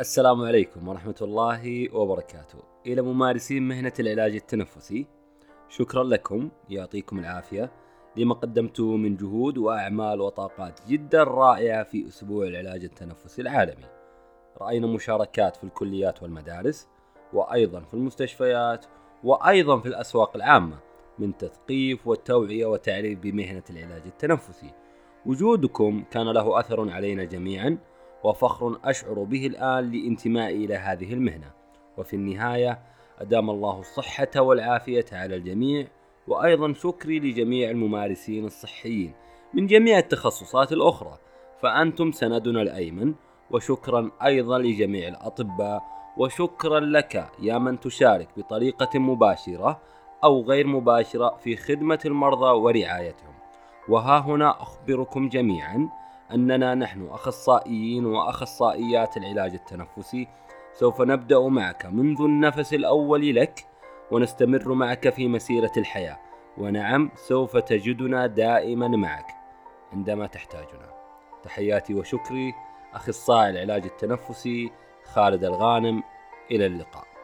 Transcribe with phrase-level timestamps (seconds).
[0.00, 2.58] السلام عليكم ورحمة الله وبركاته.
[2.86, 5.06] إلى ممارسين مهنة العلاج التنفسي
[5.68, 7.70] شكرا لكم يعطيكم العافية
[8.16, 13.84] لما قدمتوا من جهود وأعمال وطاقات جدا رائعة في أسبوع العلاج التنفسي العالمي.
[14.60, 16.88] رأينا مشاركات في الكليات والمدارس
[17.32, 18.86] وأيضا في المستشفيات
[19.24, 20.78] وأيضا في الأسواق العامة
[21.18, 24.70] من تثقيف والتوعية وتعريف بمهنة العلاج التنفسي.
[25.26, 27.78] وجودكم كان له أثر علينا جميعا
[28.24, 31.50] وفخر أشعر به الآن لانتمائي إلى هذه المهنة.
[31.98, 32.78] وفي النهاية
[33.18, 35.86] أدام الله الصحة والعافية على الجميع
[36.28, 39.12] وأيضا شكري لجميع الممارسين الصحيين
[39.54, 41.18] من جميع التخصصات الأخرى
[41.62, 43.14] فأنتم سندنا الأيمن
[43.50, 45.82] وشكرا أيضا لجميع الأطباء
[46.16, 49.80] وشكرا لك يا من تشارك بطريقة مباشرة
[50.24, 53.34] أو غير مباشرة في خدمة المرضى ورعايتهم.
[53.88, 55.88] وها هنا أخبركم جميعا
[56.34, 60.28] أننا نحن أخصائيين وأخصائيات العلاج التنفسي
[60.72, 63.66] سوف نبدأ معك منذ النفس الأول لك
[64.10, 66.18] ونستمر معك في مسيرة الحياة.
[66.58, 69.26] ونعم سوف تجدنا دائما معك
[69.92, 70.92] عندما تحتاجنا.
[71.42, 72.54] تحياتي وشكري
[72.94, 74.70] أخصائي العلاج التنفسي
[75.04, 76.02] خالد الغانم.
[76.50, 77.15] إلى اللقاء.